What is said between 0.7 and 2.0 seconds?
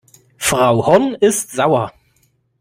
Horn ist sauer.